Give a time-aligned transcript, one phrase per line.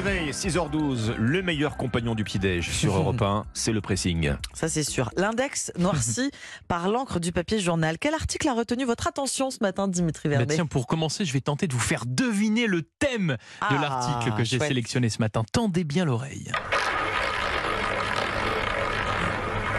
[0.00, 4.32] réveil, 6h12, le meilleur compagnon du petit-déj sur Europe 1, c'est le pressing.
[4.54, 5.10] Ça, c'est sûr.
[5.16, 6.30] L'index noirci
[6.68, 7.98] par l'encre du papier journal.
[7.98, 10.54] Quel article a retenu votre attention ce matin, Dimitri Bah Verdet?
[10.54, 14.36] tiens, pour commencer, je vais tenter de vous faire deviner le thème de Ah, l'article
[14.36, 15.42] que j'ai sélectionné ce matin.
[15.52, 16.52] Tendez bien l'oreille.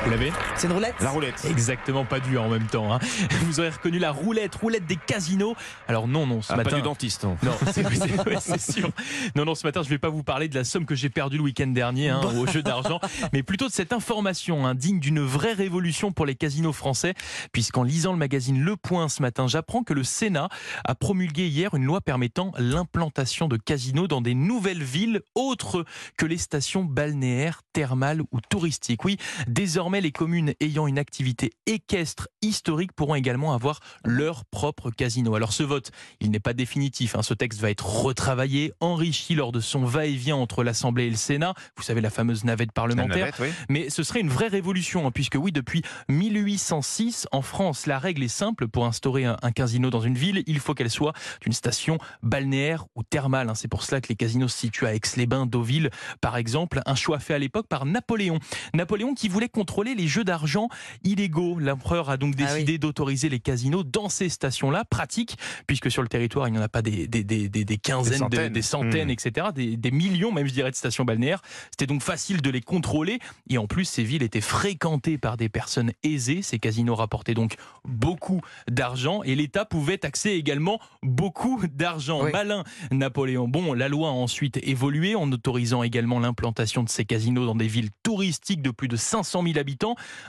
[0.05, 1.45] Vous l'avez C'est une roulette La roulette.
[1.49, 2.93] Exactement, pas dur en même temps.
[2.93, 2.99] hein.
[3.43, 5.55] Vous aurez reconnu la roulette, roulette des casinos.
[5.87, 6.69] Alors non, non, ce Ah, matin...
[6.69, 7.23] pas du dentiste.
[7.25, 7.37] non.
[7.43, 7.85] Non, c'est
[8.25, 8.89] ouais, sûr.
[9.35, 11.37] Non, non, ce matin, je vais pas vous parler de la somme que j'ai perdue
[11.37, 12.99] le week-end dernier hein, au jeu d'argent,
[13.33, 17.13] mais plutôt de cette information hein, digne d'une vraie révolution pour les casinos français,
[17.51, 20.47] puisqu'en lisant le magazine Le Point ce matin, j'apprends que le Sénat
[20.85, 25.83] a promulgué hier une loi permettant l'implantation de casinos dans des nouvelles villes autres
[26.17, 29.03] que les stations balnéaires, thermales ou touristiques.
[29.03, 35.33] Oui, désormais, les communes ayant une activité équestre historique pourront également avoir leur propre casino.
[35.35, 37.15] Alors ce vote, il n'est pas définitif.
[37.15, 37.23] hein.
[37.23, 41.53] Ce texte va être retravaillé, enrichi lors de son va-et-vient entre l'Assemblée et le Sénat.
[41.75, 43.17] Vous savez, la fameuse navette parlementaire.
[43.17, 43.47] navette, oui.
[43.69, 48.23] Mais ce serait une vraie révolution, hein, puisque oui, depuis 1806, en France, la règle
[48.23, 48.67] est simple.
[48.67, 51.13] Pour instaurer un, un casino dans une ville, il faut qu'elle soit
[51.45, 53.49] une station balnéaire ou thermale.
[53.49, 53.55] hein.
[53.55, 55.89] C'est pour cela que les casinos se situent à Aix-les-Bains, Deauville,
[56.21, 56.81] par exemple.
[56.85, 58.39] Un choix fait à l'époque par Napoléon.
[58.73, 60.69] Napoléon qui voulait contrôler les jeux d'argent
[61.03, 61.57] illégaux.
[61.59, 64.85] L'empereur a donc Ah décidé d'autoriser les casinos dans ces stations-là.
[64.85, 67.77] Pratique, puisque sur le territoire, il n'y en a pas des, des, des, des- des
[67.77, 68.53] quinzaines, Des de- centaines.
[68.53, 69.11] des centaines, Mmh.
[69.11, 69.47] etc.
[69.55, 71.41] Des, des millions, même je dirais, de stations balnéaires.
[71.71, 73.19] C'était donc facile de les contrôler.
[73.49, 76.41] Et en plus, ces villes étaient fréquentées par des personnes aisées.
[76.41, 77.55] Ces casinos rapportaient donc
[77.85, 79.21] beaucoup d'argent.
[79.23, 82.23] Et l'État pouvait taxer également beaucoup d'argent.
[82.23, 82.31] Oui.
[82.31, 83.47] Malin, Napoléon.
[83.47, 87.67] Bon, la loi a ensuite évolué en autorisant également l'implantation de ces casinos dans des
[87.67, 89.68] villes touristiques de plus de 500 000 habitants.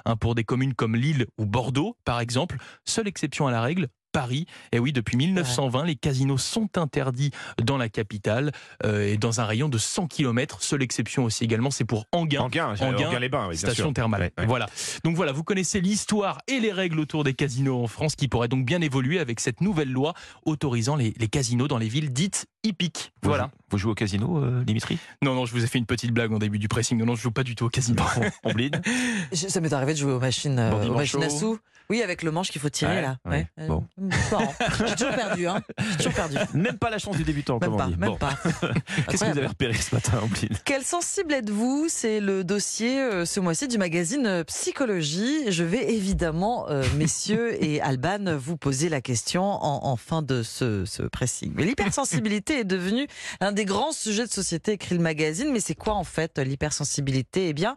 [0.05, 2.59] Hein, pour des communes comme Lille ou Bordeaux, par exemple.
[2.85, 4.47] Seule exception à la règle, Paris.
[4.73, 7.31] Et oui, depuis 1920, les casinos sont interdits
[7.63, 8.53] dans la capitale
[8.85, 10.63] euh, et dans un rayon de 100 km.
[10.63, 12.41] Seule exception aussi également, c'est pour Anguin.
[12.41, 14.23] Anguin, Anguin, Anguin les bains, oui, Station thermale.
[14.23, 14.47] Ouais, ouais.
[14.47, 14.67] Voilà.
[15.05, 18.49] Donc voilà, vous connaissez l'histoire et les règles autour des casinos en France qui pourraient
[18.49, 20.15] donc bien évoluer avec cette nouvelle loi
[20.45, 23.13] autorisant les, les casinos dans les villes dites hippiques.
[23.23, 23.45] Vous Voilà.
[23.45, 24.99] jou- Vous jouez au casino, euh, Dimitri?
[25.23, 26.99] Non, non, je vous ai fait une petite blague en début du pressing.
[26.99, 28.03] Non, non, je joue pas du tout au casino.
[28.45, 28.81] On bleed
[29.33, 31.59] Je- Ça m'est arrivé de jouer aux machines, euh, aux machines à sous.
[31.89, 33.17] Oui, avec le manche qu'il faut tirer Ouais, là.
[33.25, 33.85] ouais, Euh, bon.
[34.87, 35.61] J'ai toujours perdu, hein.
[35.91, 36.37] J'ai toujours perdu.
[36.55, 37.97] Même pas la chance du débutant, Même comme pas, on dit.
[37.97, 38.17] même Bon.
[38.17, 38.35] pas.
[39.09, 41.87] Qu'est-ce que vous avez repéré ce matin, bleed Quel sensible êtes-vous?
[41.89, 45.51] C'est le dossier euh, ce mois-ci du magazine Psychologie.
[45.51, 50.45] Je vais évidemment, euh, messieurs et Alban, vous poser la question en, en fin de
[50.45, 51.53] ce, ce pressing.
[51.57, 53.07] Mais L'hypersensibilité est devenue
[53.41, 55.51] un des grands sujets de société, écrit le magazine.
[55.53, 57.49] Mais c'est quoi en fait l'hypersensibilité?
[57.49, 57.77] Eh bien,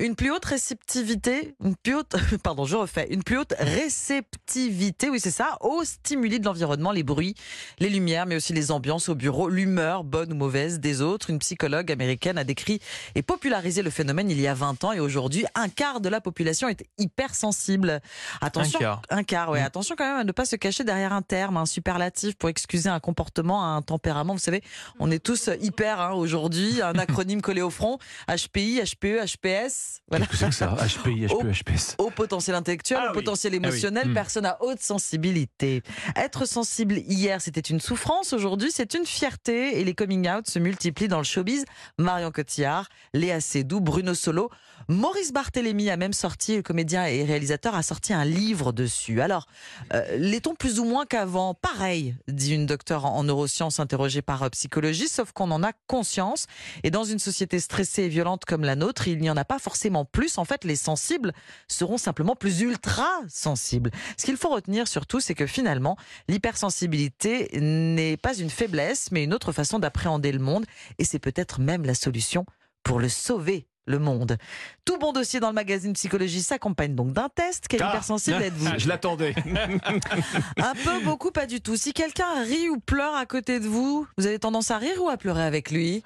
[0.00, 5.20] une plus haute réceptivité, une plus haute, pardon, je refais, une plus haute réceptivité, oui
[5.20, 7.34] c'est ça, aux stimuli de l'environnement, les bruits,
[7.78, 11.30] les lumières, mais aussi les ambiances au bureau, l'humeur, bonne ou mauvaise, des autres.
[11.30, 12.80] Une psychologue américaine a décrit
[13.14, 16.20] et popularisé le phénomène il y a 20 ans et aujourd'hui, un quart de la
[16.20, 18.00] population est hypersensible.
[18.40, 19.02] Attention, Un quart.
[19.10, 19.60] un quart, ouais.
[19.60, 19.66] Mm.
[19.66, 22.88] Attention quand même à ne pas se cacher derrière un terme, un superlatif pour excuser
[22.88, 24.32] un comportement, un tempérament.
[24.32, 24.62] Vous savez,
[24.98, 27.98] on est tous hyper hein, aujourd'hui, un acronyme collé au front,
[28.28, 30.00] HPI, HPE, HPS.
[30.08, 30.26] Voilà.
[30.26, 30.76] Qu'est-ce que c'est que ça?
[30.76, 31.26] HPI.
[31.26, 31.94] HPE, HPS.
[31.98, 33.14] Au potentiel intellectuel, Ah au oui.
[33.22, 33.64] potentiel Ah oui.
[33.68, 34.14] émotionnel, Mm.
[34.14, 35.82] personne à haute sensibilité.
[36.16, 38.32] Être sensible hier, c'était une souffrance.
[38.32, 39.80] Aujourd'hui, c'est une fierté.
[39.80, 41.64] Et les coming out se multiplient dans le showbiz.
[41.98, 44.50] Marion Cotillard, Léa Seydoux, Bruno Solo.
[44.90, 49.20] Maurice Barthélémy a même sorti, le comédien et réalisateur, a sorti un livre dessus.
[49.20, 49.46] Alors,
[49.92, 51.52] euh, l'est-on plus ou moins qu'avant?
[51.52, 55.72] Pareil, dit une docteure en en neurosciences interrogée par euh, Psychologie, sauf qu'on en a
[55.88, 56.46] conscience.
[56.84, 59.58] Et dans une société stressée et violente comme la nôtre, il n'y en a pas
[59.58, 60.38] forcément plus.
[60.38, 61.34] En fait, les sensibles
[61.66, 63.90] seront simplement plus ultra sensibles.
[64.16, 65.98] Ce qu'il faut retenir surtout, c'est que finalement,
[66.28, 70.64] l'hypersensibilité n'est pas une faiblesse, mais une autre façon d'appréhender le monde.
[70.98, 72.46] Et c'est peut-être même la solution
[72.84, 73.67] pour le sauver.
[73.88, 74.36] Le monde.
[74.84, 77.64] Tout bon dossier dans le magazine Psychologie s'accompagne donc d'un test.
[77.68, 77.88] Quel Ah.
[77.88, 78.68] hypersensible êtes-vous?
[78.78, 79.34] Je l'attendais.
[80.58, 81.76] Un peu, beaucoup, pas du tout.
[81.76, 85.08] Si quelqu'un rit ou pleure à côté de vous, vous avez tendance à rire ou
[85.08, 86.02] à pleurer avec lui?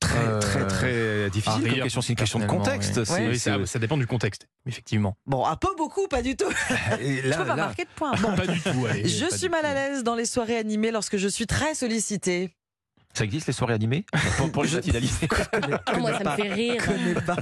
[0.00, 2.00] Très, Euh, très, très difficile comme rire, question.
[2.00, 2.96] C'est une question de contexte.
[2.96, 3.04] oui.
[3.06, 5.16] c'est- Oui, c'est- ça, ça dépend du contexte, effectivement.
[5.26, 6.48] Bon, un peu, beaucoup, pas du tout.
[7.00, 8.12] Et Je là, peux pas là, marquer de point.
[8.22, 8.34] Bon.
[8.34, 8.86] Pas du tout.
[8.88, 11.74] allez, Je pas suis mal à l'aise dans les soirées animées lorsque je suis très
[11.74, 12.54] sollicitée.
[13.18, 14.04] Ça existe les soirées animées?
[14.36, 14.78] Pour, pour les Je-
[15.86, 16.84] Ah, moi, ça me fait rire.
[16.86, 17.36] connais pas.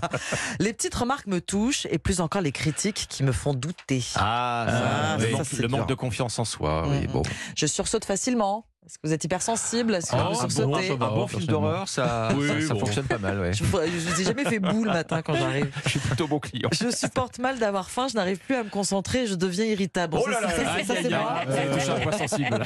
[0.59, 4.03] Les petites remarques me touchent et plus encore les critiques qui me font douter.
[4.15, 5.37] Ah, ça, Ah, le, ça,
[5.69, 6.89] manque, le de confiance en soi.
[6.89, 7.07] Oui, Mhm.
[7.13, 7.23] bon.
[7.55, 8.65] Je sursaute facilement.
[8.87, 11.05] Est-ce que vous êtes hypersensible Est-ce que Oh, vous ah bon.
[11.07, 12.81] Un bon film d'horreur, ça, Oui, ça, ça bon.
[12.81, 13.41] fonctionne pas mal.
[13.41, 13.53] Ouais.
[13.53, 13.69] Je je
[14.11, 15.69] vous ai jamais fait boule le matin quand j'arrive.
[15.85, 16.69] Je suis plutôt bon client.
[16.73, 20.17] Je supporte mal d'avoir faim, je n'arrive plus à me concentrer, je deviens irritable.
[20.23, 22.01] Oh là là ça, là, c'est moi.
[22.01, 22.63] Point sensible.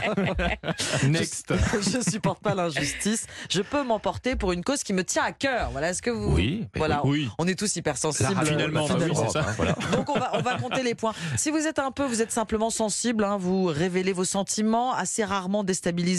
[1.08, 1.54] Next.
[1.80, 3.26] Je supporte pas l'injustice.
[3.48, 5.70] Je peux m'emporter pour une cause qui me tient à cœur.
[5.72, 7.30] Voilà, est-ce que vous Oui, Voilà, oui.
[7.38, 8.34] on est tous hypersensibles.
[8.34, 9.40] radio, finalement, bah, bah oui, ça.
[9.40, 9.74] hein, voilà.
[9.92, 11.14] Donc on va, on va compter les points.
[11.36, 15.24] Si vous êtes un peu, vous êtes simplement sensible, hein, vous révélez vos sentiments, assez
[15.24, 15.64] rarement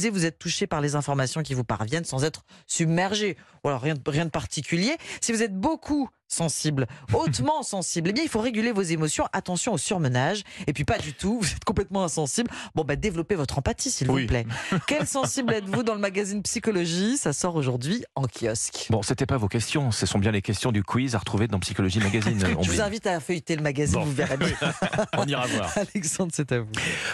[0.10, 3.38] vous êtes touché par les informations qui vous parviennent sans être submergé.
[3.64, 4.98] Rien, de- rien de particulier.
[5.22, 9.26] Si vous êtes beaucoup sensible, hautement sensible, eh bien il faut réguler vos émotions.
[9.34, 10.44] Attention au surmenage.
[10.68, 12.50] Et puis pas du tout, vous êtes complètement insensible.
[12.76, 14.22] Bon bah développez votre empathie s'il Oui.
[14.24, 14.46] vous plaît.
[14.88, 17.18] Quel sensible êtes-vous dans le magazine Psychologie?
[17.18, 18.88] Ça sort aujourd'hui en kiosque.
[18.90, 21.60] Bon, c'était pas vos questions, ce sont bien les questions du quiz à retrouver dans
[21.60, 22.40] Psychologie Magazine.
[22.62, 24.06] Je vous invite à feuilleter le magazine, Bon.
[24.06, 24.48] vous verrez bien.
[25.18, 25.72] On ira voir.
[25.78, 26.68] Alexandre, c'est à vous.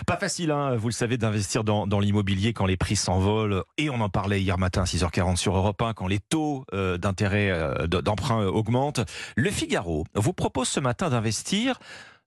[0.06, 3.64] Pas facile, hein, vous le savez, d'investir dans, dans l'immobilier quand les prix s'envolent.
[3.78, 6.98] Et on en parlait hier matin à 6h40 sur Europe 1, quand les taux euh,
[6.98, 9.02] d'intérêt euh, d'emprunt euh, augmentent.
[9.36, 11.80] Le Figaro vous propose ce matin d'investir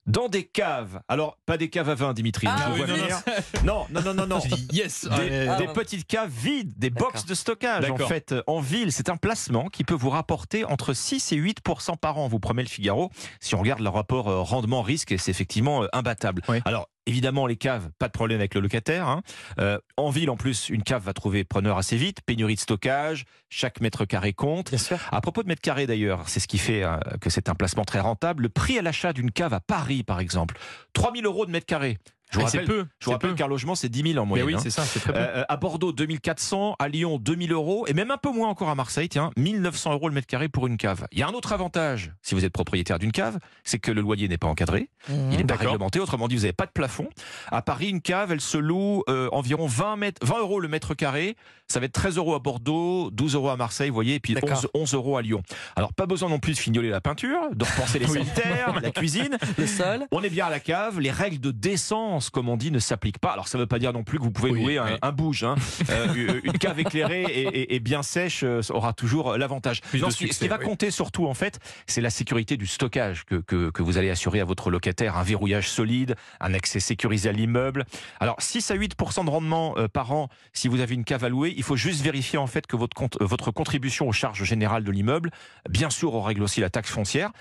[0.07, 1.01] dans des caves.
[1.07, 2.47] Alors, pas des caves à vin, Dimitri.
[2.49, 3.21] Ah je vous oui, vois non, venir.
[3.63, 4.39] non, non, non, non, non.
[4.71, 5.05] Yes.
[5.05, 5.47] Des.
[5.47, 7.11] Ah, petites caves vides, des D'accord.
[7.11, 8.91] box de stockage en fait en ville.
[8.91, 12.63] C'est un placement qui peut vous rapporter entre 6 et 8% par an, vous promet
[12.63, 13.11] le Figaro.
[13.39, 16.41] Si on regarde le rapport euh, rendement-risque, c'est effectivement euh, imbattable.
[16.47, 16.59] Oui.
[16.65, 19.07] Alors évidemment les caves, pas de problème avec le locataire.
[19.07, 19.21] hein.
[19.59, 23.25] Euh, en ville en plus, une cave va trouver preneur assez vite, pénurie de stockage,
[23.49, 24.69] chaque mètre carré compte.
[24.69, 24.97] Bien sûr.
[25.11, 27.83] À propos de mètres carrés d'ailleurs, c'est ce qui fait euh, que c'est un placement
[27.83, 28.43] très rentable.
[28.43, 30.57] Le prix à l'achat d'une cave à Paris par exemple,
[30.93, 31.97] 3000 euros de mètre carré.
[32.31, 32.85] Je vous c'est rappelle, peu.
[32.99, 33.35] je vous rappelle peu.
[33.35, 34.47] qu'un logement c'est 10 000 en Mais moyenne.
[34.47, 34.59] oui, hein.
[34.61, 35.19] c'est ça, c'est très peu.
[35.19, 36.75] Euh, à Bordeaux, 2400.
[36.79, 37.85] À Lyon, 2000 euros.
[37.87, 40.67] Et même un peu moins encore à Marseille, tiens, 1900 euros le mètre carré pour
[40.67, 41.05] une cave.
[41.11, 44.01] Il y a un autre avantage, si vous êtes propriétaire d'une cave, c'est que le
[44.01, 44.89] loyer n'est pas encadré.
[45.09, 45.99] Il n'est pas réglementé.
[45.99, 47.09] Autrement dit, vous n'avez pas de plafond.
[47.51, 50.93] À Paris, une cave, elle se loue euh, environ 20, mètres, 20 euros le mètre
[50.93, 51.35] carré.
[51.67, 54.33] Ça va être 13 euros à Bordeaux, 12 euros à Marseille, vous voyez, et puis
[54.33, 54.57] D'accord.
[54.57, 55.41] 11, 11 euros à Lyon.
[55.77, 59.37] Alors, pas besoin non plus de fignoler la peinture, de repenser les sanitaires, la cuisine.
[59.57, 60.05] Le sol.
[60.11, 63.19] On est bien à la cave, les règles de décence, comme on dit, ne s'appliquent
[63.19, 63.31] pas.
[63.31, 64.97] Alors ça ne veut pas dire non plus que vous pouvez Oui, louer un, oui.
[65.01, 65.43] un bouge.
[65.43, 65.55] hein.
[65.89, 69.81] Euh, une cave éclairée et, et- et bien sèche euh, aura toujours l'avantage.
[69.85, 70.65] Ce, qui, ce succès, qui va oui.
[70.65, 74.39] compter surtout, en fait, c'est la sécurité du stockage que, que, que vous allez assurer
[74.39, 75.17] à votre locataire.
[75.17, 77.85] Un verrouillage solide, un accès sécurisé à l'immeuble.
[78.19, 81.29] Alors 6 à 8% de rendement euh, par an si vous avez une cave à
[81.29, 81.53] louer.
[81.57, 84.91] Il faut juste vérifier en fait que votre, compte, votre contribution aux charges générales de
[84.91, 85.31] l'immeuble,
[85.69, 87.31] bien sûr, on règle aussi la taxe foncière.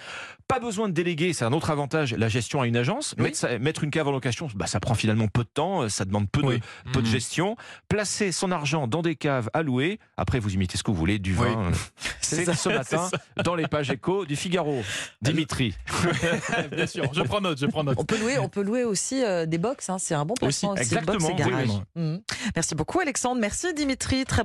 [0.50, 3.14] Pas besoin de déléguer, c'est un autre avantage, la gestion à une agence.
[3.18, 3.32] Oui.
[3.60, 6.28] Mettre, une cave en location, bah, ça prend finalement peu de temps, euh, ça demande
[6.28, 6.56] peu, Oui.
[6.86, 7.12] de, peu de Mhm.
[7.12, 7.56] gestion.
[7.88, 11.18] Placer son argent dans des caves à louer, après vous imitez ce que vous voulez,
[11.20, 11.44] du vin.
[11.46, 11.54] Oui.
[11.56, 11.76] euh,
[12.20, 13.08] C'est ça, ce matin
[13.44, 14.82] dans les pages écho du Figaro.
[15.22, 15.74] Dimitri.
[16.72, 17.96] Bien sûr, je prends note, je prends note.
[17.98, 19.88] On peut louer, on peut louer aussi euh, des box.
[19.88, 20.82] hein, c'est un bon placement aussi.
[20.82, 21.82] Aussi, le box et exactement, garage.
[21.96, 22.20] Mhm.
[22.56, 23.40] Merci beaucoup Alexandre.
[23.40, 24.24] Merci Dimitri.
[24.24, 24.38] Très